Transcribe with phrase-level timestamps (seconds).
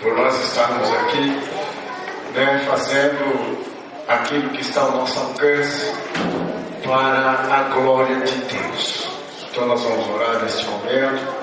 [0.00, 1.38] por nós estarmos aqui,
[2.34, 3.58] né, fazendo
[4.08, 5.92] aquilo que está ao nosso alcance
[6.82, 9.08] para a glória de Deus.
[9.50, 11.34] Então nós vamos orar neste momento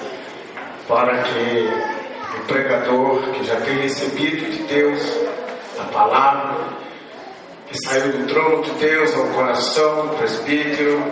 [0.87, 1.69] para que
[2.37, 5.03] o pregador que já tem recebido de Deus
[5.79, 6.77] a palavra
[7.67, 11.03] que saiu do trono de Deus ao coração do presbítero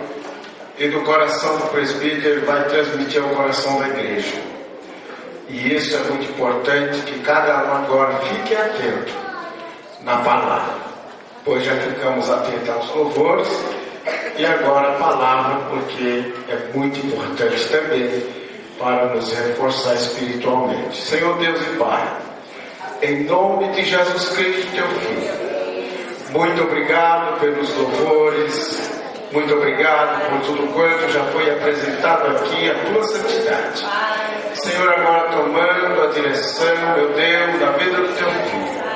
[0.78, 4.55] e do coração do presbítero vai transmitir ao coração da igreja.
[5.48, 9.12] E isso é muito importante que cada um agora fique atento
[10.02, 10.74] na palavra,
[11.44, 13.48] pois já ficamos atentos aos louvores
[14.36, 18.22] e agora a palavra, porque é muito importante também
[18.78, 21.00] para nos reforçar espiritualmente.
[21.00, 22.16] Senhor Deus e Pai,
[23.02, 25.46] em nome de Jesus Cristo, teu Filho,
[26.30, 28.95] muito obrigado pelos louvores,
[29.32, 33.84] muito obrigado por tudo quanto já foi apresentado aqui, a tua santidade.
[34.54, 38.86] Senhor, agora tomando a direção, meu Deus, da vida do teu filho.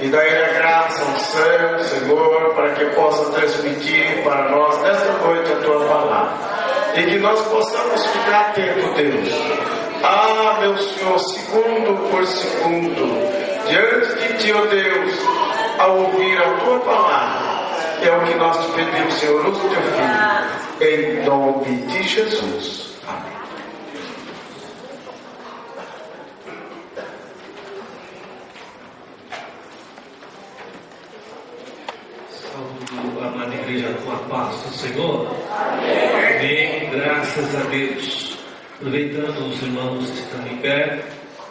[0.00, 5.52] E daí a graça ao céu, Senhor, para que possa transmitir para nós nesta noite
[5.52, 6.32] a tua palavra.
[6.94, 9.28] E que nós possamos ficar atentos, Deus.
[10.04, 15.14] Ah, meu Senhor, segundo por segundo, diante de ti, ó Deus,
[15.78, 17.51] ao ouvir a tua palavra
[18.08, 20.02] é o que nós te pedimos, Senhor, usa o teu filho.
[20.80, 22.96] Em nome de Jesus.
[23.06, 23.32] Amém.
[32.30, 35.28] Saúde a amada igreja com a paz do Senhor.
[35.50, 36.90] Amém.
[36.90, 38.38] Graças a Deus.
[38.76, 41.04] Aproveitando os irmãos que estão em pé,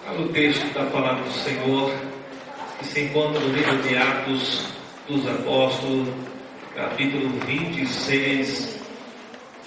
[0.06, 1.94] para o texto da palavra do Senhor,
[2.80, 4.66] que se encontra no livro de Atos
[5.08, 6.10] dos Apóstolos,
[6.76, 8.80] capítulo 26,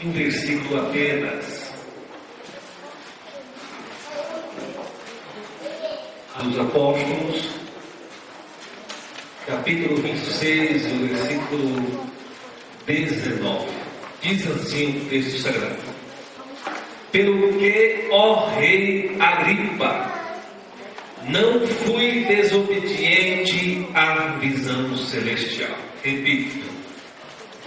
[0.02, 1.64] um versículo apenas.
[6.42, 7.50] Dos Apóstolos,
[9.46, 12.06] capítulo 26, o versículo
[12.86, 13.66] 19.
[14.20, 15.76] Diz assim o texto sagrado:
[17.12, 20.12] Pelo que, ó Rei Agripa,
[21.28, 25.78] não fui desobediente à visão celestial.
[26.02, 26.73] Repito,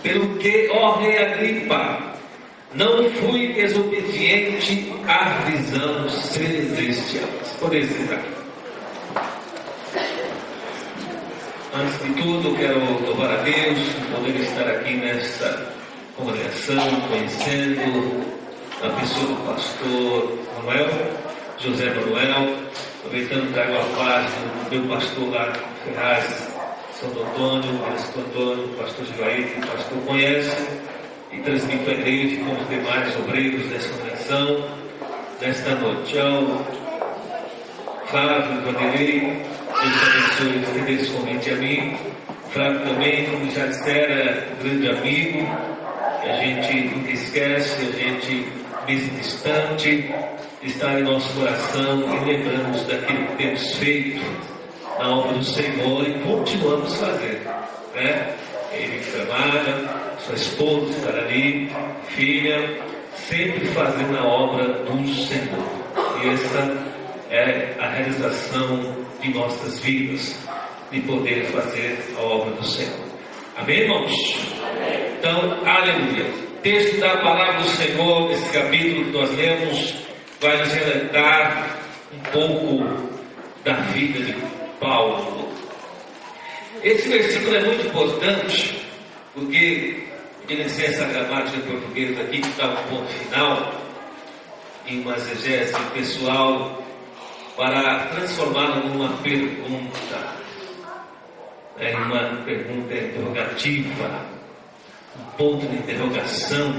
[0.07, 1.99] pelo que, ó Rei Agripa,
[2.73, 7.29] não fui desobediente à visão celestial.
[7.59, 8.21] Poder sentar.
[11.73, 13.79] Antes de tudo, quero louvar a Deus
[14.09, 15.73] por poder estar aqui nesta
[16.15, 18.25] congregação, conhecendo
[18.83, 20.89] a pessoa do pastor Manuel,
[21.59, 22.55] José Manuel,
[22.99, 24.31] aproveitando trago a paz
[24.69, 25.53] do meu pastor lá
[25.83, 26.56] Ferraz,
[26.99, 30.67] Santo Antônio, Bispo Antônio, pastor o pastor conhece,
[31.31, 34.65] e transmito a igreja com os demais obreiros dessa congregação,
[35.39, 36.17] nesta noite.
[36.17, 36.65] Ao
[38.07, 41.97] Flávio Vanderlei, Deus abençoe esse convite a mim.
[42.49, 45.47] Flávio também, como já dissera, grande amigo,
[46.23, 48.51] a gente nunca esquece, a gente,
[48.87, 50.15] mesmo distante,
[50.63, 54.56] está em nosso coração e lembramos daquilo que temos feito
[54.99, 57.45] na obra do Senhor e continuamos fazendo.
[57.95, 58.35] Né?
[58.71, 61.71] Ele trabalha, sua esposa está ali,
[62.09, 62.81] filha,
[63.15, 65.65] sempre fazendo a obra do Senhor.
[66.21, 66.87] E essa
[67.29, 70.37] é a realização de nossas vidas,
[70.91, 73.07] de poder fazer a obra do Senhor.
[73.57, 74.11] Amém, irmãos?
[75.19, 76.25] Então, aleluia.
[76.61, 79.95] Texto da palavra do Senhor, esse capítulo que nós lemos,
[80.39, 81.77] vai nos relatar
[82.13, 83.09] um pouco
[83.63, 84.33] da vida de
[84.79, 85.49] Paulo.
[86.83, 88.87] Esse versículo é muito importante,
[89.33, 90.07] porque,
[90.47, 93.73] de licença a gramática portuguesa aqui, que está um ponto final,
[94.85, 96.83] em uma exegese pessoal,
[97.55, 100.35] para transformá-la numa pergunta,
[101.79, 104.25] é uma pergunta interrogativa,
[105.19, 106.75] um ponto de interrogação.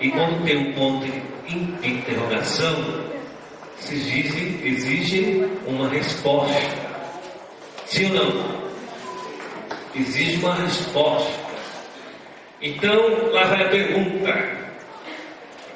[0.00, 3.09] E quando tem um ponto de interrogação,
[3.88, 6.54] exige, exige uma resposta.
[7.86, 8.60] Sim ou não?
[9.94, 11.32] Exige uma resposta.
[12.62, 14.60] Então, lá vai a pergunta: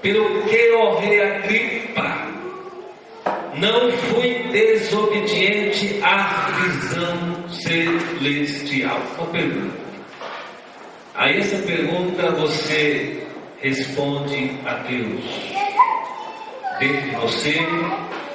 [0.03, 2.29] pelo que, ó rei Agripa,
[3.55, 9.01] não fui desobediente à visão celestial?
[9.19, 9.85] Uma pergunta.
[11.15, 13.25] A essa pergunta você
[13.61, 15.74] responde a Deus.
[16.79, 17.67] Dentro de você,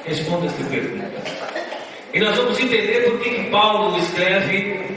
[0.06, 1.22] responda essa pergunta.
[2.14, 4.90] E nós vamos entender por que, Paulo escreve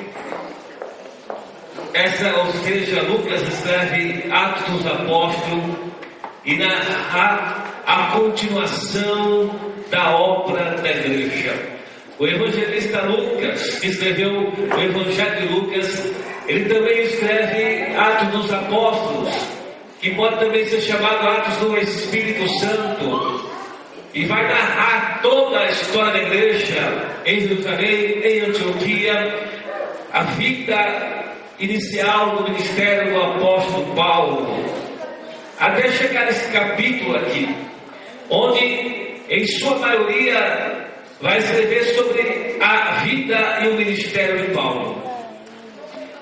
[1.92, 5.76] essa, ou seja, Lucas escreve Atos dos Apóstolos
[6.44, 6.70] e na
[7.86, 9.50] a continuação
[9.90, 11.54] da obra da igreja.
[12.18, 16.12] O evangelista Lucas, que escreveu o Evangelho de Lucas,
[16.46, 19.34] ele também escreve Atos dos Apóstolos,
[20.02, 23.48] que pode também ser chamado Atos do Espírito Santo,
[24.12, 29.48] e vai narrar toda a história da igreja em Jerusalém, em Antioquia,
[30.12, 31.24] a vida
[31.60, 34.64] inicial do ministério do apóstolo Paulo,
[35.60, 37.54] até chegar nesse capítulo aqui,
[38.28, 40.88] onde em sua maioria
[41.20, 45.00] vai escrever sobre a vida e o ministério de Paulo,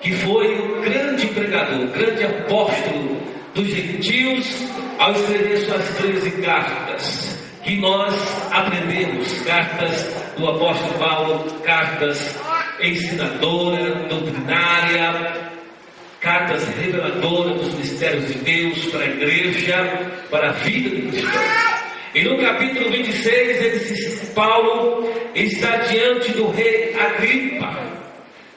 [0.02, 4.46] que foi o grande pregador, o grande apóstolo dos gentios
[4.98, 8.14] ao escrever suas 13 cartas, que nós
[8.50, 12.38] aprendemos, cartas do apóstolo Paulo, cartas
[12.80, 15.50] ensinadora, doutrinária,
[16.20, 21.42] cartas reveladoras dos mistérios de Deus para a igreja, para a vida do cristão.
[22.14, 27.90] E no capítulo 26, ele diz, Paulo está diante do rei Agripa.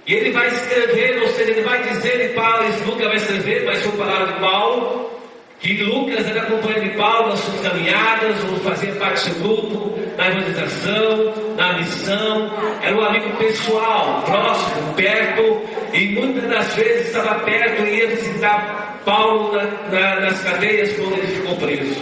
[0.05, 3.81] E ele vai escrever, ou seja, ele vai dizer de Paulo, Lucas vai escrever, mas
[3.81, 5.09] foi palavra de Paulo,
[5.61, 10.00] que Lucas era companheiro de Paulo nas suas caminhadas, ou fazia parte do seu grupo,
[10.17, 12.51] na evangelização, na missão,
[12.81, 15.61] era um amigo pessoal, próximo, perto,
[15.94, 21.13] e muitas das vezes estava perto e ia visitar Paulo na, na, nas cadeias quando
[21.13, 22.01] ele ficou preso,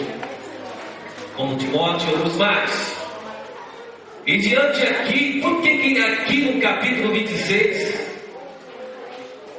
[1.36, 3.01] como Timóteo e outros mais.
[4.26, 8.00] E diante aqui, por que, que aqui no capítulo 26,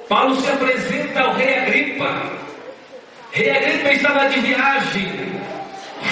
[0.09, 2.33] Paulo se apresenta ao rei Agripa?
[3.33, 5.13] Rei Agripa estava de viagem,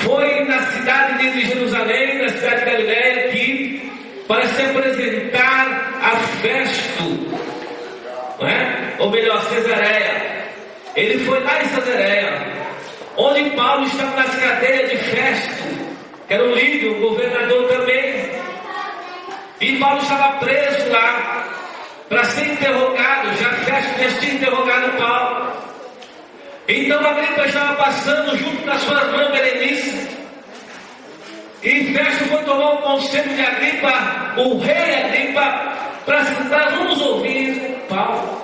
[0.02, 3.92] foi na cidade de Jerusalém, na cidade de Galiléia, aqui,
[4.26, 7.30] para se apresentar a Festo,
[8.40, 8.96] é?
[8.98, 10.40] ou melhor, Cesareia.
[10.96, 12.32] Ele foi lá em Cesareia,
[13.16, 15.79] onde Paulo estava nas cadeias de Festo,
[16.30, 18.30] era o líder, o governador também.
[19.60, 21.44] E Paulo estava preso lá
[22.08, 23.36] para ser interrogado.
[23.36, 25.52] Já Festo tinha interrogado Paulo.
[26.68, 30.08] Então Agripa estava passando junto com a sua irmã Berenice.
[31.64, 35.74] E Festo foi tomar o conselho de Agripa, o rei Agripa,
[36.06, 36.22] para
[36.70, 38.40] vamos ouvir Paulo.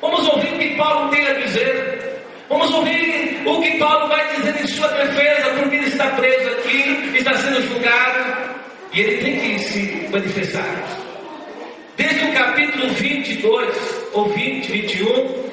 [0.00, 2.22] Vamos ouvir o que Paulo tem a dizer.
[2.48, 7.16] Vamos ouvir o que Paulo vai dizer em sua defesa, porque ele está preso aqui,
[7.16, 8.54] está sendo julgado.
[8.92, 10.84] E ele tem que se manifestar.
[11.96, 15.44] Desde o capítulo 22, ou 20, 21,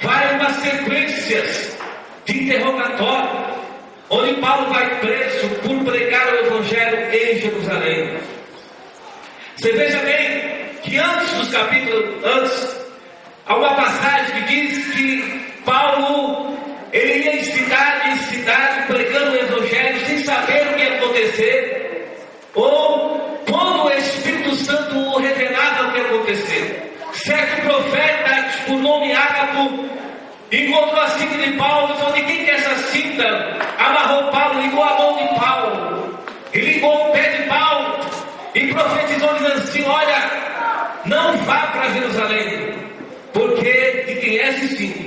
[0.00, 1.76] vai uma sequências
[2.24, 3.54] de interrogatório,
[4.10, 8.18] onde Paulo vai preso por pregar o Evangelho em Jerusalém.
[9.56, 12.76] Você veja bem que antes dos capítulos, antes,
[13.46, 16.56] há uma passagem que diz que Paulo
[16.92, 22.16] ele ia de cidade em cidade pregando o Evangelho sem saber o que ia acontecer.
[22.54, 26.92] Ou quando o Espírito Santo o revelava o que ia acontecer.
[27.12, 28.26] Certo profeta,
[28.66, 29.88] por nome Ágapo,
[30.52, 33.26] encontrou a cinta de Paulo e falou: De quem que é essa cinta?
[33.78, 36.18] Amarrou Paulo, ligou a mão de Paulo,
[36.52, 38.00] e ligou o pé de Paulo,
[38.54, 40.30] e profetizou dizendo assim: Olha,
[41.06, 42.74] não vá para Jerusalém,
[43.32, 45.05] porque de quem é esse sim,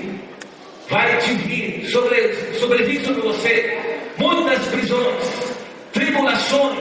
[0.90, 3.80] vai te vir, sobre, sobrevir sobre você
[4.18, 5.56] muitas prisões,
[5.94, 6.80] tribulações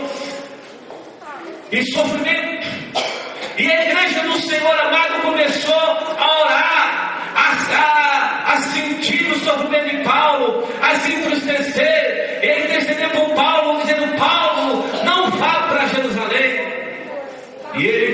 [1.70, 2.66] e sofrimento.
[3.58, 9.96] E a igreja do Senhor amado começou a orar, a, a, a sentir o sofrimento
[9.96, 16.68] de Paulo, a se entristecer, e interceder por Paulo, dizendo: Paulo, não vá para Jerusalém.
[17.74, 18.07] E ele,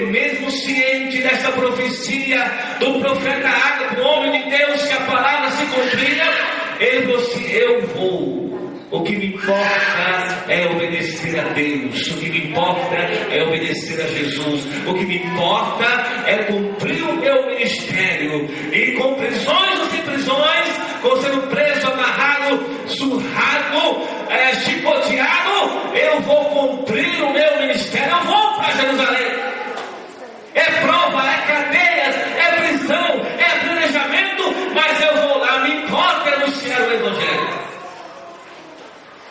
[1.25, 2.39] dessa profecia
[2.79, 6.25] do profeta Ágabo, homem de Deus, que a palavra se cumpria,
[6.79, 8.45] ele falou assim: Eu vou.
[8.91, 12.07] O que me importa é obedecer a Deus.
[12.07, 14.67] O que me importa é obedecer a Jesus.
[14.87, 15.85] O que me importa
[16.27, 18.49] é cumprir o meu ministério.
[18.73, 26.45] E com prisões ou sem prisões, com sendo preso, amarrado, surrado, é, chicoteado, eu vou
[26.45, 28.15] cumprir o meu ministério.
[28.15, 29.44] Eu vou para Jerusalém.
[30.55, 35.59] É prova, é cadeias, é prisão, é planejamento, mas eu vou lá.
[35.61, 37.65] Me importa anunciar o Evangelho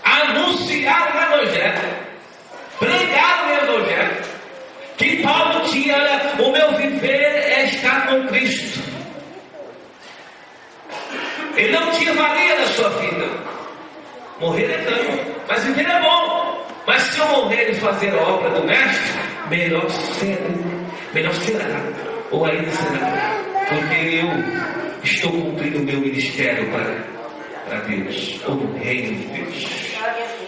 [0.03, 1.95] anunciar o Evangelho,
[2.79, 4.23] pregar o Evangelho.
[4.97, 5.97] Que Paulo tinha,
[6.39, 8.81] o meu viver é estar com Cristo.
[11.55, 13.27] Ele não tinha valia na sua vida.
[14.39, 16.67] Morrer é tanto, mas viver é bom.
[16.85, 20.72] Mas se eu morrer e fazer a obra do Mestre, melhor será,
[21.13, 21.81] melhor será,
[22.31, 27.05] ou ainda será, porque eu estou cumprindo o meu ministério para,
[27.67, 29.93] para Deus, ou no reino de Deus.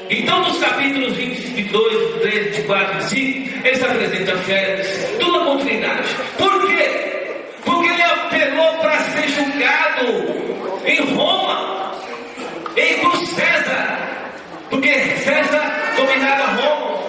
[0.09, 5.45] Então, nos capítulos 22, 23, 24 e 25, ele se apresenta a Félix, toda a
[5.45, 6.15] continuidade.
[6.37, 6.89] Por quê?
[7.63, 10.05] Porque ele apelou para ser julgado
[10.85, 11.91] em Roma,
[12.77, 14.31] em por César,
[14.69, 17.01] porque César dominava Roma,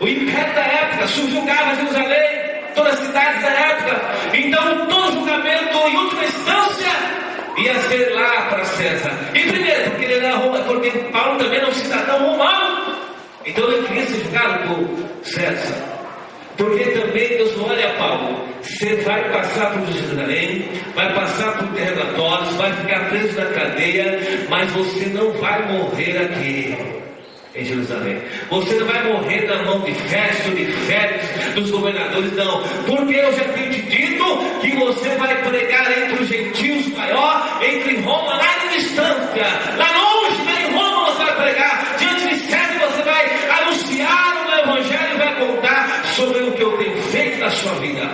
[0.00, 4.00] o império da época subjugava Jerusalém, todas as cidades da época.
[4.34, 6.88] Então, todo julgamento, em última instância,
[7.58, 9.12] ia ser lá para César.
[9.34, 12.94] E primeiro, porque ele era Roma, porque Paulo também era um cidadão romano.
[13.44, 15.90] Então ele queria ser julgado por César.
[16.56, 18.48] Porque também Deus não olha Paulo.
[18.60, 24.70] Você vai passar por Jerusalém, vai passar por interrogatórios, vai ficar preso na cadeia, mas
[24.72, 27.00] você não vai morrer aqui
[27.60, 28.22] em Jerusalém.
[28.50, 32.62] Você não vai morrer na mão de Festo, de Félix, dos governadores, não.
[32.86, 34.24] Porque eu já tenho te dito
[34.60, 40.42] que você vai pregar entre os gentios maior, entre Roma, lá de distância, lá longe,
[40.44, 45.14] lá em Roma você vai pregar, diante de César você vai anunciar o meu evangelho
[45.14, 48.10] e vai contar sobre o que eu tenho feito na sua vida.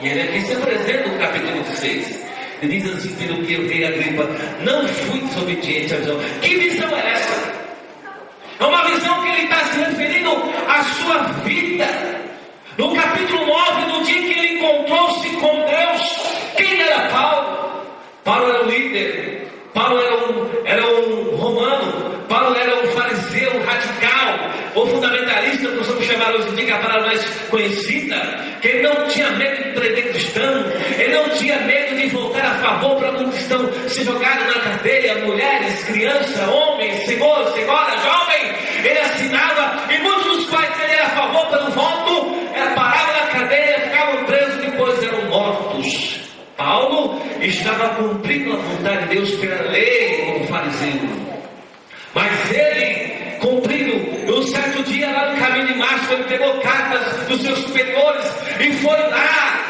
[0.00, 2.28] E ele aqui se apresenta no capítulo 16.
[2.62, 4.28] Ele diz assim, pelo que eu rei Agripa,
[4.62, 6.18] não fui desobediente à visão.
[6.40, 7.58] Que visão é essa?
[8.58, 9.80] É uma visão que ele está se
[10.68, 11.86] à sua vida.
[12.76, 17.58] No capítulo 9, no dia que ele encontrou-se com Deus, quem era Paulo?
[18.22, 24.50] Paulo era um líder, Paulo era um, era um romano, Paulo era um fariseu radical,
[24.74, 28.16] ou fundamentalista, como somos chamar hoje em dia, é a palavra mais conhecida,
[28.60, 30.64] que ele não tinha medo de prender cristão,
[30.98, 35.14] ele não tinha medo de voltar a favor para um cristão ser jogado na cadeia,
[35.24, 38.52] mulheres, crianças, homens, senhor, senhora, jovem,
[38.86, 43.26] ele assinava, e muitos dos quais ele era a favor pelo voto, era parado na
[43.40, 46.20] cadeia, ficavam presos, depois eram mortos.
[46.56, 51.28] Paulo estava cumprindo a vontade de Deus pela lei como fariseu.
[52.14, 57.42] Mas ele, cumprindo, um certo dia lá no caminho de março, ele pegou cartas dos
[57.42, 58.26] seus superiores
[58.58, 59.60] e foi lá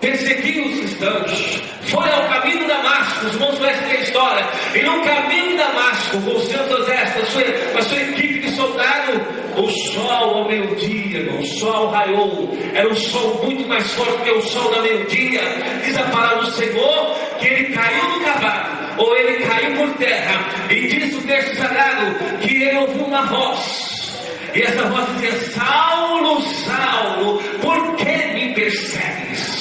[0.00, 1.71] perseguir os cristãos.
[1.92, 4.48] Foi ao caminho de Damasco, os irmãos conhecem a história.
[4.74, 7.42] E no caminho de Damasco, com o seu exército, sua,
[7.78, 9.20] a sua equipe de soldado,
[9.58, 12.56] o sol ao meio-dia, o sol raiou.
[12.72, 15.42] Era um sol muito mais forte que o sol da meio-dia.
[15.84, 20.48] Diz a palavra do Senhor que ele caiu no cavalo ou ele caiu por terra.
[20.70, 24.18] E diz o texto sagrado que ele ouviu uma voz.
[24.54, 29.51] E essa voz dizia: Saulo, Saulo, por que me persegues?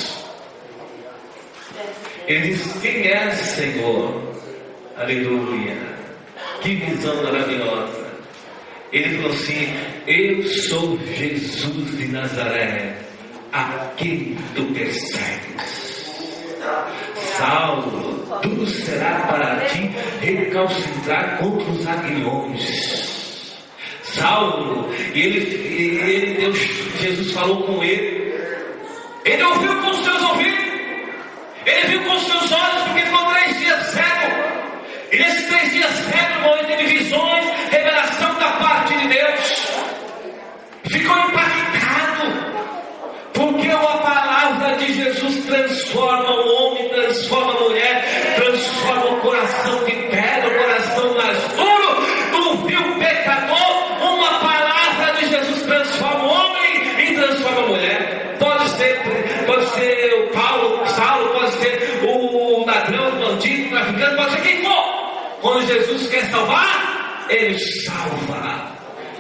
[2.32, 4.24] Ele disse: Quem és, Senhor?
[4.96, 5.76] Aleluia.
[6.62, 8.10] Que visão maravilhosa.
[8.94, 9.68] Ele falou assim:
[10.08, 12.96] Eu sou Jesus de Nazaré,
[13.52, 15.82] a quem tu persegues.
[17.38, 23.58] Saulo, tudo será para ti recalcitrar contra os aguilhões.
[24.04, 25.40] Saulo, ele,
[26.00, 26.58] ele, Deus,
[26.98, 28.32] Jesus falou com ele.
[29.26, 30.71] Ele ouviu com os seus ouvidos.
[31.66, 34.32] Ele viu com os seus olhos, porque ficou três dias cego.
[35.12, 39.68] E nesses três dias cego, ele teve visões, revelação da parte de Deus.
[40.86, 42.52] Ficou impactado.
[43.34, 49.92] Porque a palavra de Jesus transforma o homem, transforma a mulher, transforma o coração de
[49.92, 52.02] pedra, o coração mais duro
[52.32, 53.82] do vil pecador.
[54.02, 58.36] Uma palavra de Jesus transforma o homem e transforma a mulher.
[58.38, 59.00] Pode ser,
[59.46, 64.42] pode ser o Paulo, Saulo, pode ser o ladrão, o bandido, o traficante, pode ser
[64.42, 65.02] quem for.
[65.42, 68.72] Quando Jesus quer salvar, ele salva.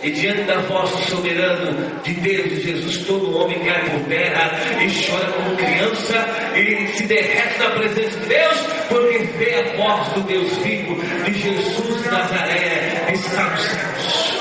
[0.03, 4.51] E diante da voz soberano de Deus e Jesus, todo homem cai por terra
[4.81, 6.25] e chora como criança
[6.55, 8.57] e se derrete na presença de Deus,
[8.89, 14.31] porque vê a voz do Deus vivo, de Jesus de Nazaré, que está nos céus.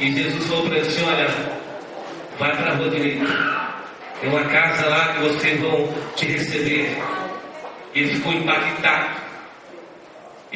[0.00, 1.28] E Jesus falou para ele assim: Olha,
[2.40, 3.24] vai para a rua direita.
[4.20, 6.96] Tem uma casa lá que vocês vão te receber.
[7.94, 9.25] E ele ficou impactado.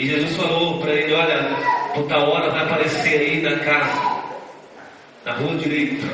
[0.01, 1.57] E Jesus falou para ele: Olha,
[1.95, 4.01] por tal hora vai aparecer aí na casa,
[5.27, 6.09] na rua direita.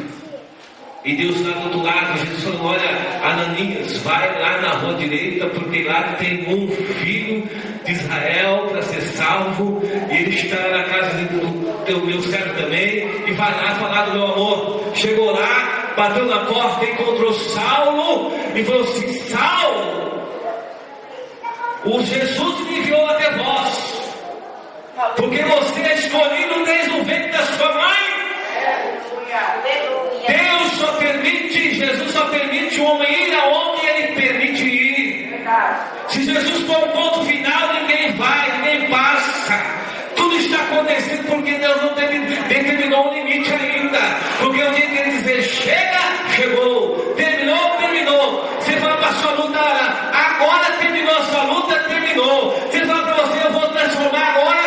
[1.05, 2.19] E Deus está do outro lado.
[2.19, 2.91] Jesus falou: Olha,
[3.23, 7.49] Ananias, vai lá na rua direita, porque lá tem um filho
[7.85, 9.81] de Israel para ser salvo.
[10.11, 13.09] E ele está na casa do teu meu servo também.
[13.25, 14.85] E vai lá falar do meu amor.
[14.97, 20.07] Chegou lá, bateu na porta, encontrou Saulo e falou assim: Saulo.
[21.85, 22.66] O Jesus
[23.33, 24.13] vós,
[25.17, 28.07] porque você é escolhido desde o ventre da sua mãe.
[30.27, 35.45] Deus só permite, Jesus só permite o homem ir aonde ele permite ir.
[36.09, 39.63] Se Jesus for um ponto final, ninguém vai, ninguém passa.
[40.17, 43.99] Tudo está acontecendo porque Deus não determinou um limite ainda.
[44.39, 46.01] Porque o dia que ele dizer chega,
[46.35, 47.15] chegou.
[47.17, 48.49] Terminou, terminou.
[48.61, 52.51] Você fala para a sua luta, agora terminou a sua luta, terminou.
[52.71, 54.67] Você fala para você, eu vou transformar agora,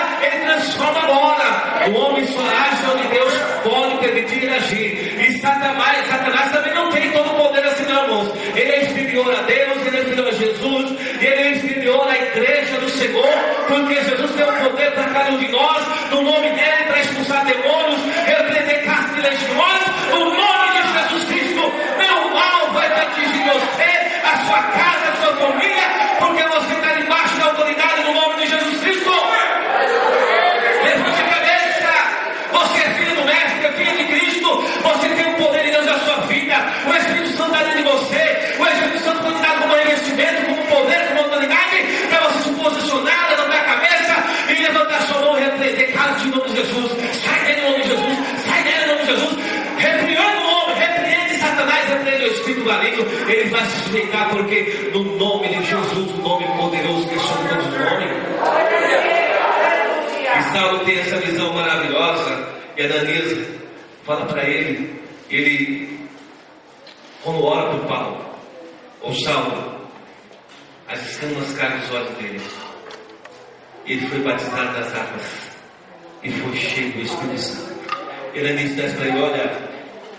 [0.80, 1.90] ele transforma agora.
[1.90, 3.34] O homem só age onde Deus
[3.64, 5.20] pode permitir agir.
[5.20, 8.34] E Satanás, Satanás também não tem todo o poder assim, não, irmãos.
[8.56, 12.18] Ele é inferior a Deus, ele é inferior a Jesus, e ele é inferior à
[12.18, 13.30] igreja do Senhor,
[13.68, 17.46] porque Jesus tem o poder para cada um de nós, no nome dele, para expulsar
[17.46, 23.90] demônios, repreender castas e legiões, no nome de Jesus Cristo, meu mal vai atingir você,
[24.24, 28.48] a sua casa, a sua família, porque você está debaixo da autoridade no nome de
[28.48, 29.10] Jesus Cristo.
[30.84, 31.94] Levante a cabeça,
[32.52, 35.86] você é filho do Mestre, é filho de Cristo, você tem o poder de Deus
[35.86, 36.56] na sua vida,
[36.88, 40.46] o Espírito Santo está dentro de você, o Espírito Santo foi te dado como investimento,
[40.46, 41.78] como poder, como autoridade,
[42.10, 44.16] para você se posicionar, levantar a cabeça
[44.50, 46.92] e levantar sua mão e repreender casos em nome de Jesus.
[47.24, 49.36] Sai dele em nome de Jesus, sai dele em nome de Jesus.
[49.78, 53.06] Repreende o homem, repreende Satanás, repreende o Espírito maligno.
[53.30, 57.56] Ele vai se sujeitar porque no nome de Jesus, o nome poderoso que chama o
[57.56, 58.20] nome.
[60.38, 62.50] E Saulo tem essa visão maravilhosa.
[62.78, 63.48] E Ananias
[64.10, 66.00] fala para ele, ele,
[67.24, 68.26] quando ora por Paulo,
[69.02, 69.88] ou Saulo,
[70.88, 72.42] as escamas caem nos olhos dele.
[73.86, 75.52] Ele foi batizado das águas
[76.24, 77.80] e foi cheio do Espírito Santo.
[78.34, 79.70] Ele disse para ele: Olha,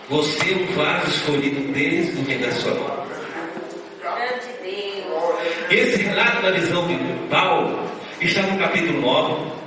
[0.09, 3.07] você é um vaso escolhido desde o reino da sua mão.
[5.69, 6.97] Esse relato da visão de
[7.29, 9.60] Paulo está no capítulo 9,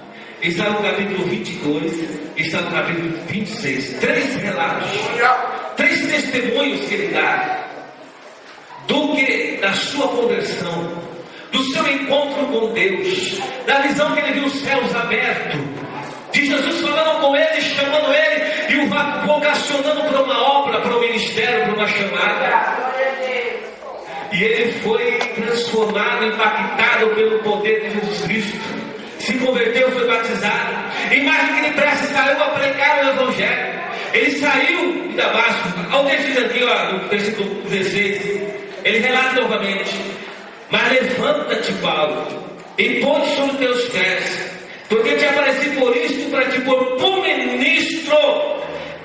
[0.43, 3.99] está no capítulo 22, está no capítulo 26.
[3.99, 4.89] Três relatos,
[5.77, 7.65] três testemunhos que ele dá
[8.87, 10.91] do que da sua conversão,
[11.51, 15.61] do seu encontro com Deus, da visão que ele viu os céus abertos,
[16.33, 20.99] de Jesus falando com ele, chamando ele e o vocacionando para uma obra, para um
[20.99, 22.93] ministério, para uma chamada.
[24.33, 28.82] E ele foi transformado, impactado pelo poder de Jesus Cristo.
[29.23, 30.73] Se converteu, foi batizado.
[31.13, 33.83] Imagem que ele presta saiu a pregar o Evangelho.
[34.13, 35.79] Ele saiu de Damasco.
[35.91, 38.21] Ao texto aqui, ó, no versículo 16,
[38.83, 39.95] ele relata novamente:
[40.69, 42.27] Mas levanta-te, Paulo,
[42.77, 44.51] e põe sobre teus pés,
[44.89, 48.17] porque te apareci por isto para te pôr por ministro.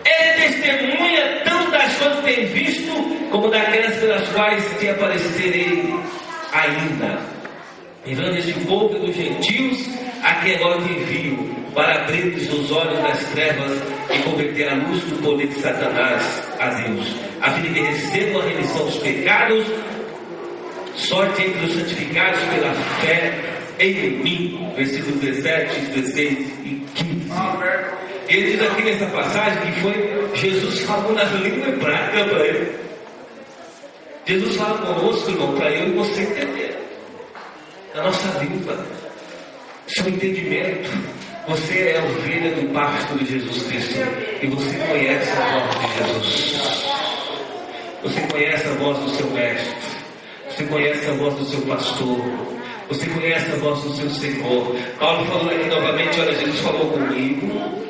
[0.04, 2.92] Ele testemunha tanto das coisas que tem visto,
[3.30, 5.94] como daquelas pelas quais te aparecerei
[6.52, 7.37] ainda.
[8.08, 9.86] Livrando este povo dos gentios,
[10.22, 15.02] a quem agora te envio, para abrir os olhos das trevas e converter a luz
[15.02, 19.66] do poder de Satanás a Deus, a fim de que recebam a remissão dos pecados,
[20.94, 23.34] sorte entre os santificados pela fé
[23.78, 24.72] em mim.
[24.74, 27.30] Versículos 17, 16 e 15.
[28.28, 32.88] Ele diz aqui nessa passagem que foi Jesus falando na língua hebraica para ele.
[34.24, 36.22] Jesus fala conosco, irmão, para eu e você
[38.02, 38.86] nossa língua.
[39.86, 40.90] Seu entendimento.
[41.48, 43.98] Você é ovelha do pasto de Jesus Cristo.
[44.42, 46.84] E você conhece a voz de Jesus.
[48.02, 49.74] Você conhece a voz do seu mestre.
[50.50, 52.48] Você conhece a voz do seu pastor.
[52.88, 54.76] Você conhece a voz do seu Senhor.
[54.98, 57.46] Paulo falou aqui novamente: olha, Jesus falou comigo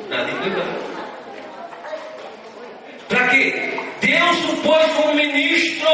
[0.09, 0.65] na língua
[3.07, 3.79] Para quê?
[4.01, 5.87] Deus o pôs como ministro.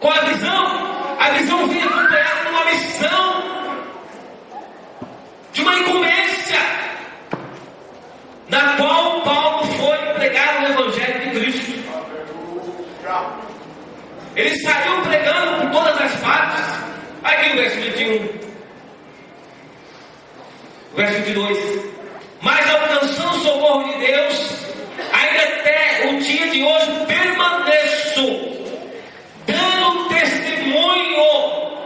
[0.00, 0.93] Com a visão.
[1.18, 3.44] A visão vinha acompanhada de uma missão.
[5.52, 6.60] De uma incumbência.
[8.48, 11.84] Na qual Paulo foi pregar o Evangelho de Cristo.
[14.36, 16.64] Ele saiu pregando por todas as partes.
[17.22, 18.28] Aqui no verso 21.
[20.96, 21.94] Verso 22.
[22.40, 24.54] Mas alcançando o socorro de Deus,
[25.12, 28.63] ainda até o dia de hoje permaneço,
[29.54, 31.78] dando testemunho,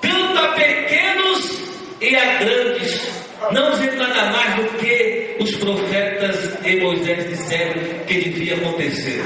[0.00, 1.62] tanto a pequenos
[2.00, 3.10] e a grandes,
[3.52, 7.74] não dizendo nada mais do que os profetas e Moisés disseram
[8.06, 9.22] que devia acontecer.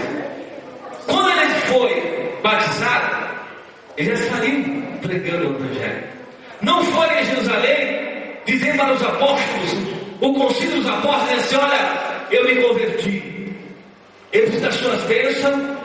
[1.06, 3.26] Quando ele foi batizado,
[3.96, 6.04] ele já saiu pregando o Evangelho.
[6.62, 8.06] Não foi em Jerusalém
[8.46, 9.72] dizer para os apóstolos,
[10.20, 13.22] o concílio dos apóstolos disse: Olha, eu me converti.
[14.32, 15.75] Eu preciso das suas bênçãos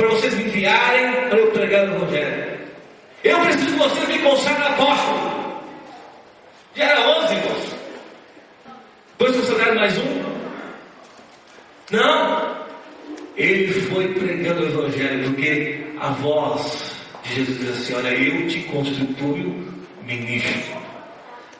[0.00, 2.60] para vocês me enviarem para eu pregar o Evangelho.
[3.22, 5.62] Eu preciso que vocês me consagrem apóstolo.
[6.74, 7.76] Já era 11, irmãos.
[9.18, 10.22] Depois consagraram mais um?
[11.90, 12.60] Não.
[13.36, 18.60] Ele foi pregando o Evangelho, porque a voz de Jesus diz assim: Olha, eu te
[18.60, 19.66] constituo
[20.06, 20.80] ministro.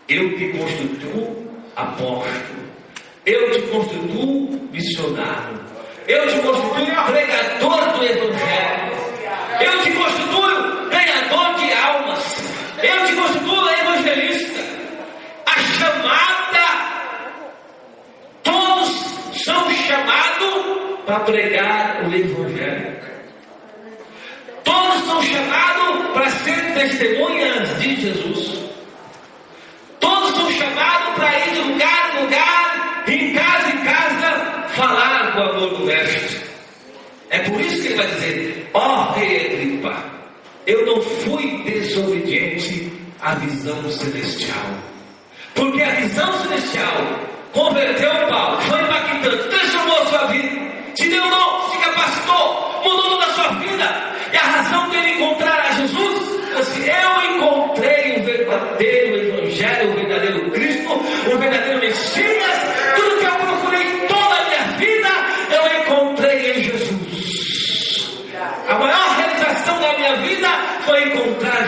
[0.08, 2.60] Eu te constituo apóstolo.
[3.26, 5.59] Eu te constituo missionário.
[6.10, 8.92] Eu te constituo pregador do Evangelho.
[9.60, 12.36] Eu te constituo ganhador de almas.
[12.82, 14.60] Eu te constituo evangelista.
[15.46, 16.66] A chamada,
[18.42, 18.90] todos
[19.44, 23.00] são chamados para pregar o Evangelho.
[24.64, 28.58] Todos são chamados para ser testemunhas de Jesus.
[30.00, 35.42] Todos são chamados para ir de lugar em lugar, em casa em casa, falar do
[35.42, 36.40] amor do Mestre.
[37.30, 40.04] É por isso que ele vai dizer: Ó oh, rei Agripa,
[40.66, 44.66] eu não fui desobediente à visão celestial.
[45.54, 47.20] Porque a visão celestial
[47.52, 50.60] converteu Paulo, foi impactante, transformou a sua vida,
[50.94, 54.10] te deu dom, se capacitou, mudou toda a sua vida.
[54.32, 60.50] E a razão dele encontrar a Jesus, assim, eu encontrei o verdadeiro Evangelho, o verdadeiro
[60.52, 62.58] Cristo, o verdadeiro Messias,
[62.96, 65.08] tudo que eu procurei toda a minha vida,
[65.50, 67.00] eu encontrei em Jesus.
[68.68, 70.48] A maior realização da minha vida
[70.86, 71.10] foi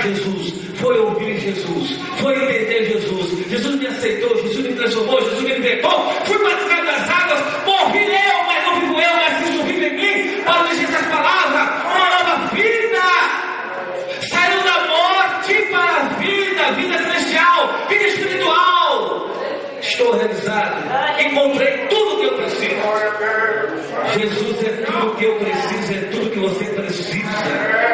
[0.02, 3.48] Jesus, foi ouvir Jesus, foi entender Jesus.
[3.48, 8.44] Jesus me aceitou, Jesus me transformou, Jesus me libertou, fui batizado nas águas, morri eu,
[8.46, 12.54] mas não vivo eu, mas Cristo vive em mim, para dizer essas palavras, uma nova
[12.54, 13.02] vida.
[14.28, 19.30] Saiu da morte para a vida, vida celestial, vida espiritual.
[19.80, 22.72] Estou realizado, encontrei tudo que eu preciso.
[24.18, 27.92] Jesus é tudo que eu preciso, é tudo que você precisa.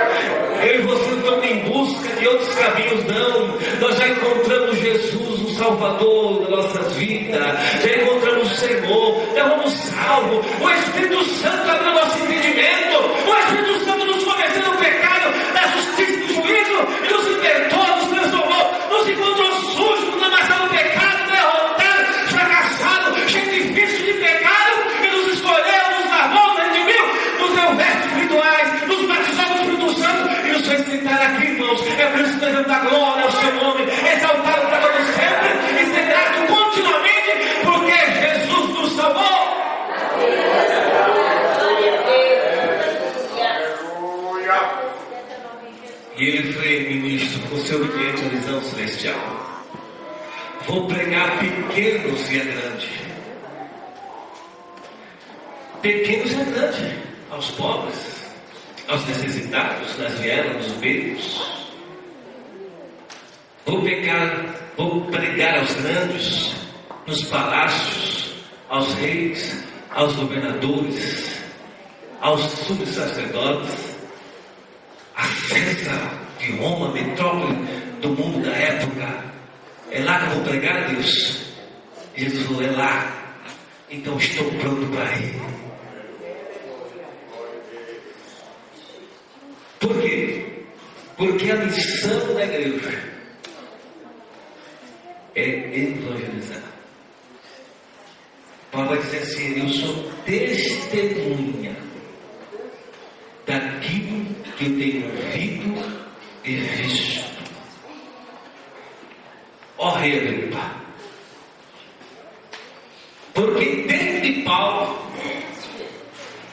[0.62, 3.58] Eu e você estamos em busca de outros caminhos, não.
[3.80, 7.42] Nós já encontramos Jesus, o Salvador das nossas vidas.
[7.82, 10.46] Já encontramos o Senhor, já fomos salvos.
[10.60, 12.98] O Espírito Santo abriu nosso entendimento.
[13.26, 17.86] O Espírito Santo nos convenceu do pecado, da justiça e do juízo e nos libertou,
[17.96, 24.12] nos transformou, nos encontrou sujos, nos amassado o pecado, derrotado, fracassado, cheio de vício de
[24.14, 27.04] pecado e nos escolheu, nos lavou, nos redimiu,
[27.40, 29.92] nos deu vestes espirituais, nos batizou no Espírito
[30.88, 31.86] Sentar aqui, irmãos.
[31.98, 35.94] É por isso que devemos dar glória ao seu nome, exaltar o trabalho sempre e
[35.94, 39.38] ser grato continuamente, porque Jesus nos salvou.
[46.16, 49.64] E ele foi ministro com seu obediente à visão celestial.
[50.66, 52.88] Vou pregar pequenos e a grande.
[55.82, 56.98] Pequenos e a grande,
[57.30, 58.17] aos pobres,
[58.88, 61.48] aos necessitados, nas vielas, nos becos.
[63.66, 64.44] Vou pegar,
[64.76, 66.54] vou pregar aos grandes,
[67.06, 68.34] nos palácios,
[68.68, 71.38] aos reis, aos governadores,
[72.20, 73.96] aos subsacerdotes,
[75.14, 77.56] a César de Roma, metrópole
[78.00, 79.24] do mundo da época.
[79.90, 81.42] É lá que eu vou pregar, Deus.
[82.16, 83.14] Jesus falou, é lá.
[83.90, 85.40] Então estou pronto para ir.
[89.80, 90.64] Por quê?
[91.18, 93.02] Porque a missão da igreja
[95.34, 96.62] é evangelizar.
[98.70, 101.76] Paulo vai dizer assim: Eu sou testemunha
[103.44, 106.08] daquilo que eu tenho ouvido
[106.44, 107.28] e visto.
[109.78, 110.72] Ó oh, rei Agripa,
[113.34, 114.98] porque dentro de Paulo,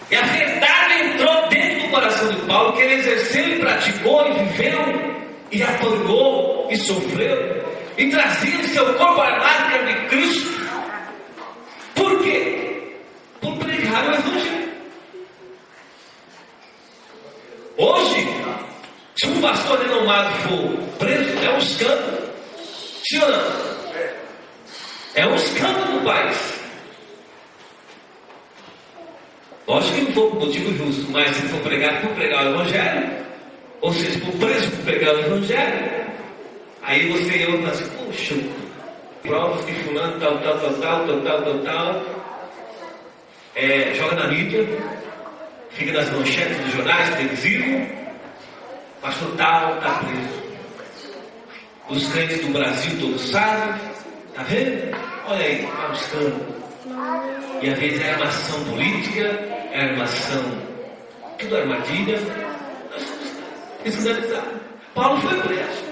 [0.10, 4.34] e a verdade entrou dentro do coração de Paulo, que ele exerceu e praticou e
[4.34, 5.16] viveu,
[5.52, 7.66] e apanhou e sofreu,
[7.98, 10.62] e trazia em seu corpo a marca de Cristo.
[11.96, 12.98] Por quê?
[13.40, 14.66] Por pregar o Evangelho.
[17.78, 18.28] Hoje,
[19.18, 22.30] se um pastor renomado for preso, é um escândalo.
[23.08, 23.66] Sim ou não?
[25.16, 26.55] É um escândalo no país.
[29.68, 33.26] Lógico que não foi um motivo justo, mas se for pregar por pregar o Evangelho,
[33.82, 36.06] ou seja, por preso por pregar o Evangelho,
[36.84, 38.36] aí você olha e fala assim, puxa,
[39.24, 42.26] provas que fulano tal, tal, tal, tal, tal, tal, tal, tal
[43.56, 44.68] é, joga na mídia,
[45.70, 47.88] fica nas manchetes dos jornais televisivo,
[49.02, 50.46] pastor tal está preso.
[51.88, 53.80] Os crentes do Brasil todos sabem,
[54.34, 54.98] tá vendo?
[55.28, 56.56] Olha aí, está buscando.
[57.62, 60.44] E às vezes é uma ação política, armação,
[61.38, 62.20] tudo armadilha.
[63.84, 64.62] Escandalizados.
[64.94, 65.84] Paulo foi preso.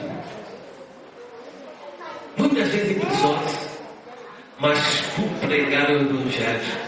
[2.38, 3.74] Muitas vezes em prisões.
[4.60, 6.80] Mas por pregar o Evangelho,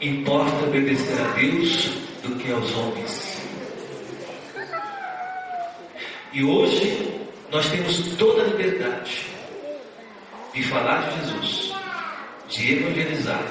[0.00, 1.84] importa obedecer a Deus
[2.22, 3.42] do que aos homens.
[6.32, 9.26] E hoje nós temos toda a liberdade
[10.52, 11.74] de falar de Jesus,
[12.48, 13.46] de evangelizar,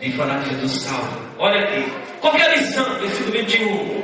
[0.00, 1.18] de falar de Jesus salva.
[1.38, 1.84] Olha aqui,
[2.20, 2.84] qual é a missão?
[3.00, 4.02] Versículo 21.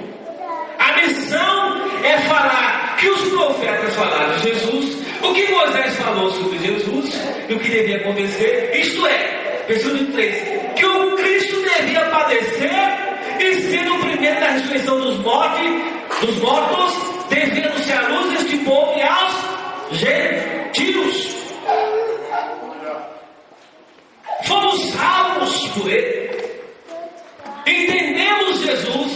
[0.78, 6.58] A missão é falar que os profetas falaram de Jesus, o que Moisés falou sobre
[6.58, 12.70] Jesus e o que devia acontecer, isto é, versículo 23, que o Cristo devia padecer
[13.40, 15.66] e ser o primeiro da ressurreição dos mortos,
[16.20, 16.94] dos mortos,
[17.30, 21.36] devia anunciar a luz deste povo e aos gentios.
[24.44, 24.94] Fomos
[27.66, 29.12] Entendemos Jesus.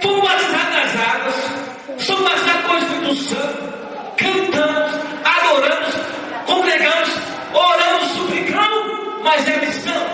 [0.00, 1.34] Fomos batizados nas águas.
[1.98, 3.70] Somos batizados com o Espírito Santo.
[4.16, 4.92] Cantamos,
[5.22, 5.94] adoramos,
[6.46, 7.10] congregamos,
[7.52, 9.22] oramos, suplicamos.
[9.22, 10.06] Mas é missão.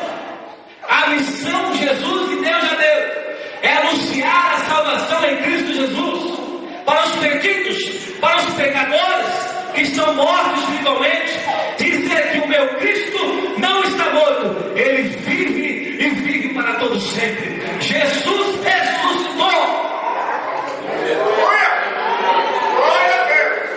[0.88, 3.26] A missão de Jesus e Deus já deu.
[3.62, 6.40] É anunciar a salvação em Cristo Jesus.
[6.85, 7.85] Para os perdidos,
[8.20, 11.38] para os pecadores que estão mortos espiritualmente,
[11.78, 13.18] dizer que o meu Cristo
[13.58, 17.60] não está morto, ele vive e vive para todo sempre.
[17.80, 19.86] Jesus ressuscitou.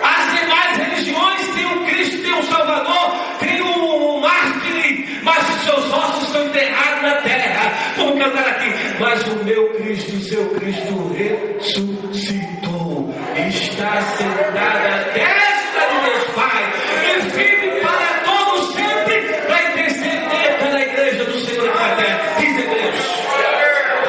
[0.02, 5.92] As demais religiões têm um Cristo, têm um Salvador, têm um, mártir, mas os seus
[5.92, 7.72] ossos estão enterrados na terra.
[7.98, 8.72] Vamos cantar aqui.
[8.98, 15.50] Mas o meu Cristo, o seu Cristo ressuscitou, está sentado à destra
[15.90, 16.62] de Deus Pai
[17.02, 22.20] e vive para todo sempre para interceder pela igreja do Senhor na terra.
[22.38, 23.00] Diz Deus.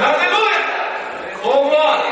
[0.02, 0.60] Aleluia!
[1.44, 2.12] Oh glória!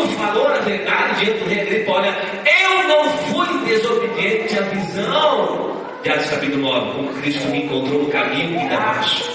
[0.00, 2.16] Paulo falou a verdade diante do rei Agripa, olha,
[2.62, 8.10] eu não fui desobediente à visão de Atos capítulo 9, como Cristo me encontrou no
[8.10, 9.30] caminho de Damasco.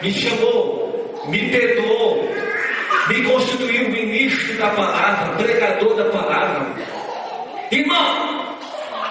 [0.00, 2.26] Me chamou, me perdoou,
[3.08, 6.74] me constituiu ministro da palavra, pregador da palavra.
[7.70, 8.56] Irmão,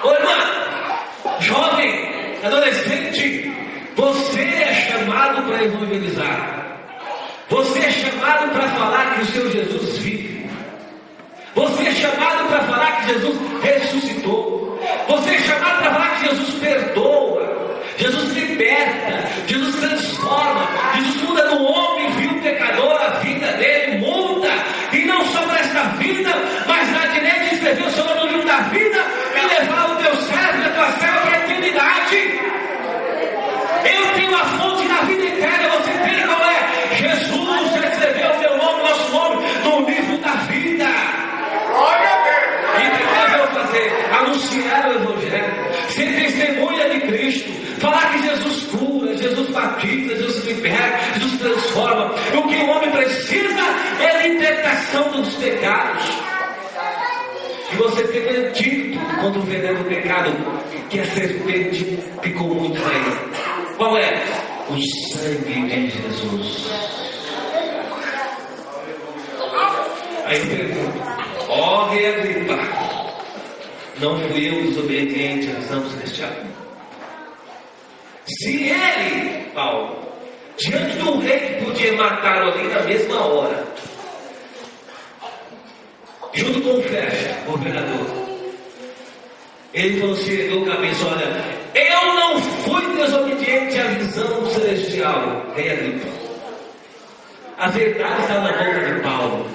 [0.03, 3.53] ô irmã, jovem, adolescente,
[3.95, 6.67] você é chamado para evangelizar.
[7.49, 10.36] Você é chamado para falar que o seu Jesus vive.
[11.57, 14.79] Você é chamado para falar que Jesus ressuscitou.
[15.07, 17.81] Você é chamado para falar que Jesus perdoa.
[17.97, 19.27] Jesus liberta.
[19.47, 20.69] Jesus transforma.
[20.93, 24.49] Jesus muda do homem, viu o pecador, a vida dele muda.
[24.93, 26.29] E não só para esta vida,
[26.67, 29.03] mas na direita escrever o nome no livro da vida
[29.35, 32.39] e levar o teu servo e a tua serva para a eternidade.
[33.95, 36.95] Eu tenho a fonte da vida eterna, você tem qual é?
[36.97, 41.17] Jesus já escreveu o meu nome, nosso nome, no livro da vida.
[42.77, 44.07] E o que eu vou fazer?
[44.37, 51.13] Anunciar o Evangelho, ser testemunha de Cristo, falar que Jesus cura, Jesus batiza, Jesus liberta,
[51.15, 52.13] Jesus transforma.
[52.35, 53.63] O que o homem precisa
[53.99, 56.03] é a libertação dos pecados.
[57.73, 60.31] E você tem antídoto contra o veneno do pecado,
[60.91, 63.75] que a serpente picou muito bem.
[63.75, 64.23] Qual é?
[64.69, 64.77] O
[65.17, 66.69] sangue de Jesus.
[70.25, 71.17] Aí pergunta,
[71.49, 72.66] ó oh, Agripa,
[73.99, 76.31] não fui eu desobediente à visão celestial?
[78.27, 80.07] Se ele, Paulo,
[80.57, 83.67] diante do rei que podia matá-lo ali na mesma hora,
[86.33, 88.27] junto com o Festo, governador,
[89.73, 96.07] ele falou assim, ergueu cabeça, olha, eu não fui desobediente à visão celestial, rei Agripa.
[97.57, 99.49] A verdade está na boca de Paulo.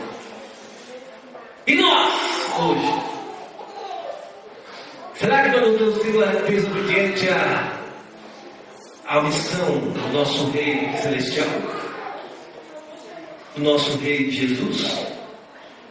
[1.67, 2.09] E nós,
[2.59, 3.12] hoje?
[5.23, 7.79] Será que nós não estamos sendo desobedientes à,
[9.07, 11.47] à missão do nosso Rei Celestial?
[13.55, 15.07] Do nosso Rei Jesus?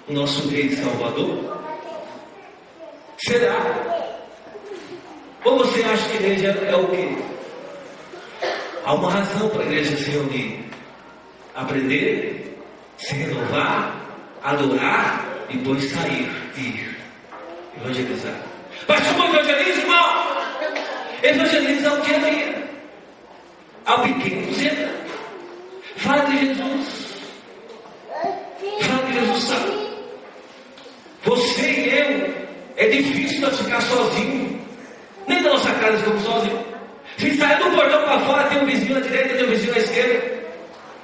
[0.05, 1.57] Do nosso Rei Salvador?
[3.25, 3.55] Será?
[5.45, 7.17] Ou você acha que a igreja é o quê?
[8.83, 10.65] Há uma razão para a igreja se reunir:
[11.55, 12.57] aprender,
[12.97, 13.95] se renovar,
[14.43, 16.91] adorar e depois sair e.
[17.79, 18.50] Evangelizar.
[18.87, 20.27] Mas como evangelismo, irmão?
[21.23, 22.63] Evangeliza o dia a dia.
[23.85, 24.89] Ao pequeno sempre.
[25.97, 26.87] Fala de Jesus.
[28.81, 29.81] Fala de Jesus sabe.
[31.23, 32.33] Você e eu,
[32.77, 34.59] é difícil nós ficar sozinhos.
[35.27, 36.61] Nem da nossa casa ficamos sozinhos.
[37.17, 39.77] Se sair do portão para fora, tem um vizinho à direita, tem um vizinho à
[39.77, 40.41] esquerda.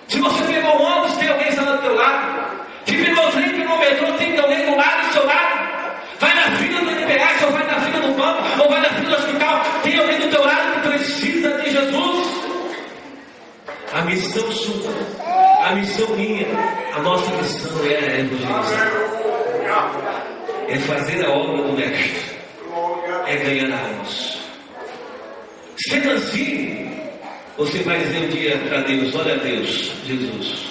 [0.07, 2.65] Se você pegou um ônibus, tem alguém está do teu lado.
[2.85, 5.56] Se pegou o trem, pegou o metrô, tem alguém do lado do seu lado.
[6.19, 9.09] Vai na fila do NPS, ou vai na fila do banco, ou vai na fila
[9.09, 12.27] do hospital, tem alguém do teu lado que precisa de Jesus.
[13.93, 14.93] A missão sua,
[15.65, 16.47] a missão minha,
[16.95, 18.91] a nossa missão é evangelizar.
[20.67, 22.37] É fazer a obra do Mestre.
[23.25, 24.39] é ganhar almas.
[25.87, 26.89] Sendo assim,
[27.57, 30.65] você vai dizer um dia para Deus: Olha, Deus, Jesus,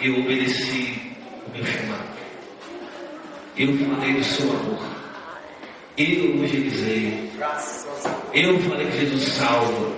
[0.00, 1.14] eu obedeci
[1.46, 2.15] o meu chamado,
[3.58, 4.78] eu falei do seu amor.
[5.96, 7.30] Eu evangelizei.
[8.34, 9.92] Eu falei que Jesus salva.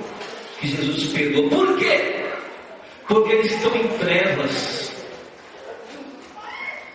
[0.61, 1.51] Que Jesus perdoa.
[1.51, 2.25] Por quê?
[3.09, 4.93] Porque eles estão em trevas.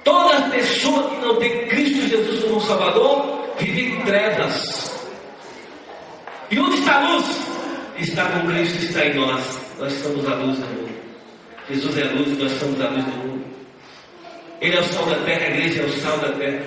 [0.06, 4.93] Toda pessoa que não tem Cristo Jesus como Salvador vive em trevas.
[6.49, 7.26] E onde está a luz?
[7.97, 9.60] Está com Cristo, está em nós.
[9.80, 10.93] Nós somos a luz do mundo.
[11.69, 13.42] Jesus é a luz, nós somos a luz do mundo.
[14.63, 16.63] Ele é o sal da terra, a igreja é o sal da terra.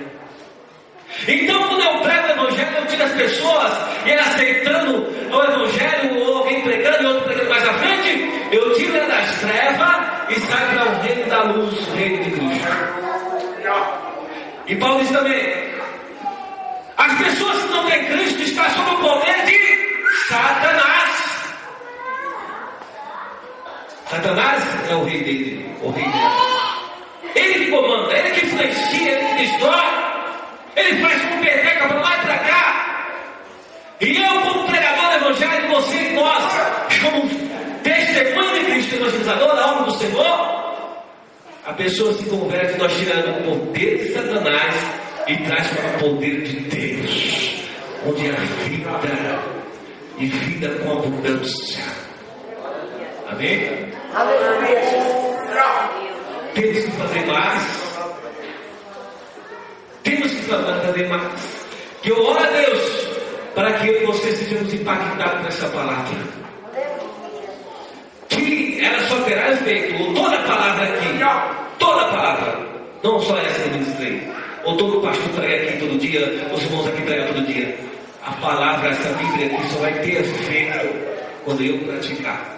[1.27, 3.73] Então, quando eu prego o Evangelho, eu tiro as pessoas,
[4.05, 8.73] e ela aceitando o Evangelho, ou alguém pregando e outro pregando mais à frente, eu
[8.75, 9.95] tiro ela das trevas
[10.29, 12.67] e sai para o reino da luz, o reino de Cristo.
[14.67, 15.73] E Paulo diz também:
[16.97, 21.57] as pessoas que não têm Cristo estão sob o poder de Satanás.
[24.05, 26.76] Satanás é o rei dele, o rei dele.
[27.35, 30.07] Ele que comanda, ele que influencia, ele que destrói.
[30.75, 32.87] Ele faz com peteca para lá e para cá.
[33.99, 36.43] E eu, como pregador do Evangelho, você e nós,
[37.01, 37.29] como
[37.81, 40.57] testemunho de Cristo, evangelizador da obra do Senhor,
[41.65, 44.75] a pessoa se converte, nós tiramos o poder de Satanás
[45.27, 47.63] e traz para o poder de Deus,
[48.05, 49.39] onde há vida
[50.17, 51.83] e vida com abundância.
[53.29, 53.91] Amém?
[54.13, 55.96] Aleluia.
[56.57, 57.63] Temos que fazer mais.
[60.03, 61.65] Temos que fazer mais.
[62.01, 63.07] Que eu oro a Deus
[63.53, 66.17] para que eu e você sejamos impactados por essa palavra.
[68.29, 71.07] Que ela só terá efeito, ou toda palavra aqui,
[71.77, 72.59] toda palavra,
[73.03, 74.27] não só essa que eu ministrei,
[74.63, 77.77] ou todo pastor prega aqui todo dia, os irmãos aqui pregam todo dia.
[78.23, 80.89] A palavra, essa Bíblia aqui só vai ter efeito
[81.45, 82.57] quando eu praticar.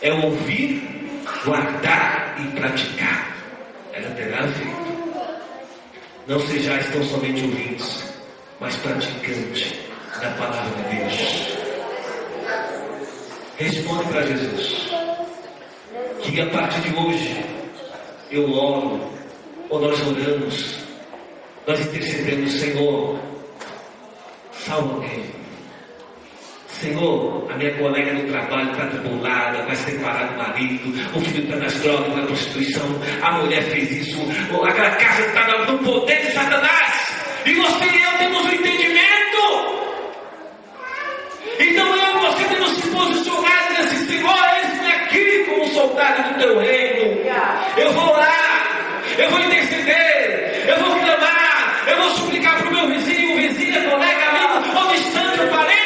[0.00, 1.04] É ouvir,
[1.44, 3.34] guardar e praticar
[3.94, 4.94] ela terá feito.
[6.26, 8.12] Não sejais tão somente ouvintes,
[8.58, 9.74] mas praticantes
[10.20, 11.58] da palavra de Deus.
[13.56, 14.90] Responde para Jesus.
[16.22, 17.44] Que a partir de hoje
[18.30, 19.00] eu oro,
[19.70, 20.78] ou nós oramos,
[21.66, 23.18] nós intercedemos, Senhor,
[24.52, 25.43] salva alguém
[26.84, 31.56] Senhor, a minha colega no trabalho está tribulada, vai separar do marido, o filho está
[31.56, 34.20] nas drogas, na prostituição, a mulher fez isso,
[34.62, 37.14] aquela casa está no poder de Satanás,
[37.46, 39.04] e você e eu temos o um entendimento.
[41.58, 46.38] Então eu e você temos que posicionar e dizer, Senhor, esse aqui como soldado do
[46.38, 47.24] teu reino.
[47.78, 52.88] Eu vou orar, eu vou interceder, eu vou clamar, eu vou suplicar para o meu
[52.88, 55.84] vizinho, vizinha, colega, amigo, ou distante, ou parente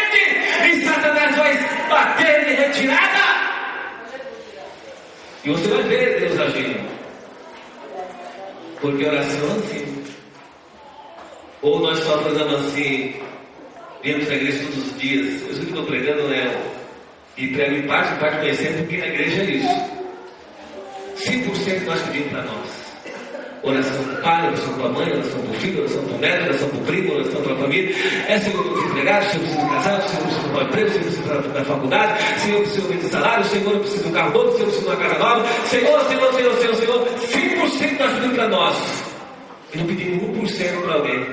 [0.65, 1.57] e Satanás vai
[1.89, 3.19] bater de retirada.
[5.49, 6.87] E você vai ver Deus agindo.
[8.83, 10.05] Porque oração assim.
[11.63, 13.15] Ou nós só fazemos assim,
[14.03, 15.43] viemos à igreja todos os dias.
[15.45, 16.55] Eu estou pregando, né?
[17.39, 19.99] E prego em parte, em parte conhecendo, porque na igreja é isso.
[21.17, 22.78] 100% nós pedimos para nós.
[23.69, 26.19] Oração para o pai, oração para a mãe, oração para o filho, oração para o
[26.19, 27.95] neto, oração para o primo, oração para a família.
[28.29, 30.91] É Senhor, eu preciso empregar, Senhor, eu preciso casar, Senhor, eu preciso de um emprego,
[30.91, 34.31] Senhor, preciso da faculdade, Senhor, eu preciso de salário, Senhor, eu preciso de um carro
[34.33, 35.49] novo, Senhor, preciso de uma casa nova.
[35.67, 39.05] Senhor, Senhor, Senhor, Senhor, Senhor, 100% nós pedimos para nós.
[39.75, 41.27] E não pedimos 1% para alguém.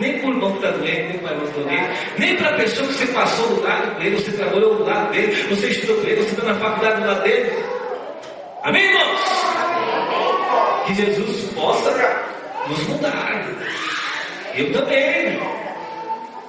[0.00, 2.52] Nem por irmão que está doente, nem para irmão que está doente, nem para a
[2.54, 6.08] pessoa que você passou do lado dele, você trabalhou do lado dele, você estudou com
[6.08, 7.52] ele, você está na faculdade do lado dele.
[8.64, 9.71] Amém, irmãos?
[10.86, 11.90] Que Jesus possa
[12.68, 13.44] nos mudar.
[14.54, 15.40] Eu também.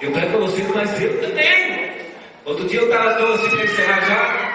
[0.00, 1.90] Eu quero para vocês, mas eu também.
[2.44, 4.54] Outro dia eu estava tão assim para encerrar já.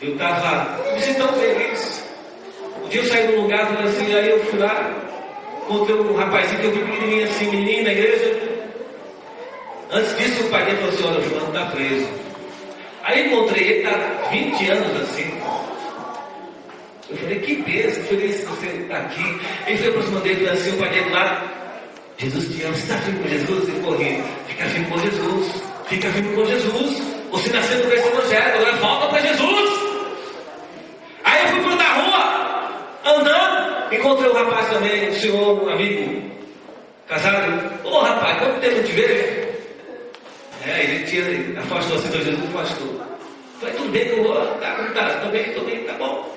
[0.00, 2.04] Eu estava me tão feliz.
[2.84, 4.92] Um dia eu saí de um lugar falando assim, aí eu fui lá,
[5.64, 8.46] encontrei um rapazinho que eu vi pequenininho assim, menininho na igreja.
[9.90, 12.08] Antes disso o pai dele falou assim, olha, o fulano está preso.
[13.02, 15.40] Aí encontrei ele, está 20 anos assim.
[17.08, 19.40] Eu falei, que bênção, feliz que você está aqui.
[19.66, 21.56] Ele foi aproximando dele e assim, o pai dele lá.
[22.18, 23.68] Jesus te ama, você está firme com Jesus?
[23.68, 27.02] Ele correu, fica firme com Jesus, fica firme com Jesus.
[27.30, 29.70] Você nasceu por esse evangelho, agora volta para Jesus.
[31.24, 32.70] Aí eu fui para da rua,
[33.04, 36.22] andando, encontrei um rapaz também, um senhor, um amigo,
[37.06, 37.70] casado.
[37.84, 39.46] Ô oh, rapaz, quanto tempo te vejo?
[40.66, 43.00] É, ele tinha, afastou assim, então Jesus afastou.
[43.60, 46.36] Falei, tudo bem, eu vou, tá, tá, tô bem, tô bem, tá bom.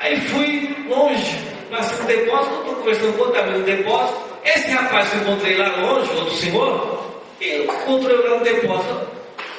[0.00, 1.38] Aí fui longe.
[1.70, 4.20] passei no depósito, estou conversando com outro amigo no depósito.
[4.44, 7.04] Esse rapaz que eu encontrei lá longe, outro senhor,
[7.38, 9.06] e encontrei lá no depósito.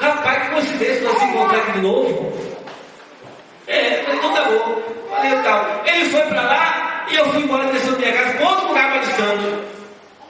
[0.02, 2.34] Rapaz, que coincidência nós se encontrar aqui de novo.
[3.68, 4.82] É, então tá bom.
[5.12, 5.84] Falei, tal.
[5.86, 9.08] Ele foi para lá e eu fui embora descendo minha casa para outro lugar mais
[9.08, 9.60] distante.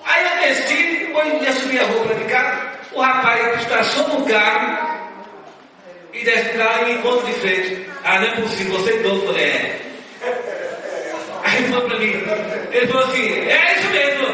[0.03, 2.82] Aí eu desci, depois ia subir a rua para ficar.
[2.91, 5.07] O rapaz estaciona no carro
[6.14, 7.89] e desce do carro e me encontra de frente.
[8.03, 9.26] Ah, não é possível, você é doido.
[9.28, 9.91] Falei, é.
[11.43, 12.13] Aí ele falou para mim,
[12.72, 14.28] ele falou assim, é isso mesmo.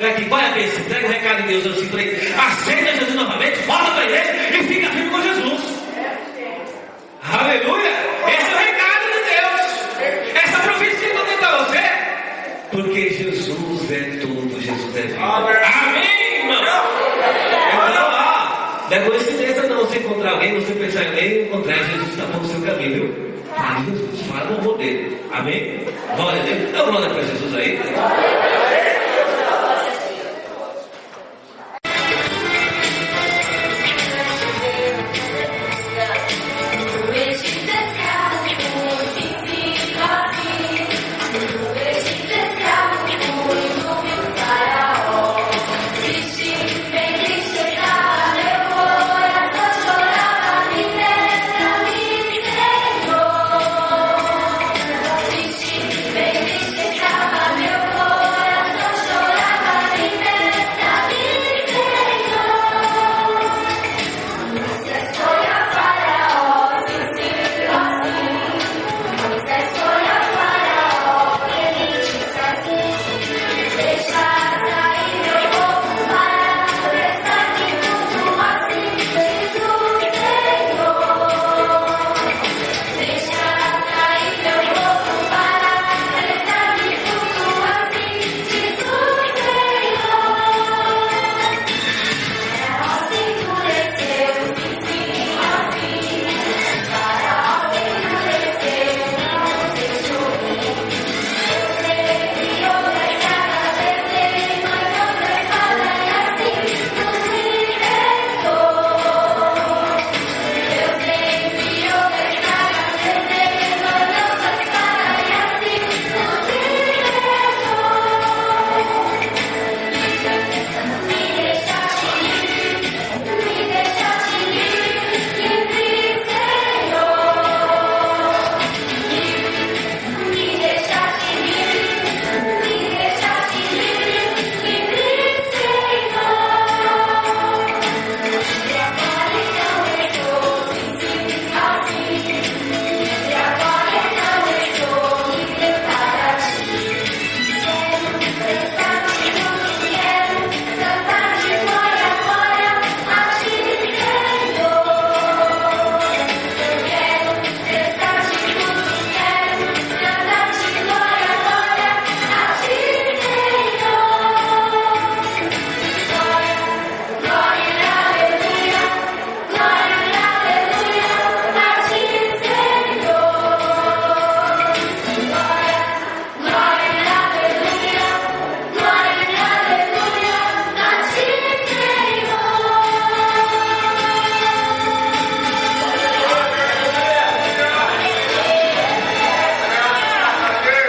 [0.00, 0.80] Aqui, qual é a bênção?
[0.80, 4.90] Entrega o recado de Deus assim, falei, aceita Jesus novamente, volta para ele e fica
[4.90, 5.62] firme com Jesus.
[7.22, 7.90] Aleluia!
[8.28, 10.42] Esse é o recado de Deus.
[10.42, 11.82] Essa profecia não tem para você.
[12.72, 15.18] Porque Jesus é tudo, Jesus é vida.
[15.20, 16.62] Amém, irmão?
[17.72, 21.74] Então, ó, não é coincidência não você encontrar alguém, você pensar em alguém e encontrar
[21.74, 23.25] Jesus está no seu caminho, viu?
[24.28, 25.20] Fala no amor dele.
[25.32, 25.84] Amém?
[26.16, 26.72] Glória a Deus.
[26.72, 27.80] Dá glória para Jesus aí.